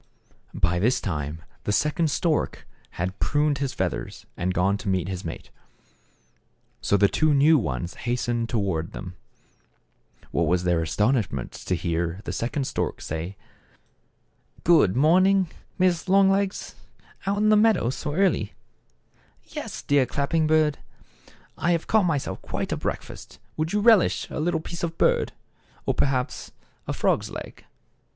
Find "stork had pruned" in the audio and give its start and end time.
2.09-3.59